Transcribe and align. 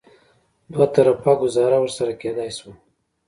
دوه 0.71 0.85
طرفه 0.95 1.31
ګوزاره 1.41 1.77
ورسره 1.81 2.13
کېدای 2.21 2.49
شوه. 2.57 2.73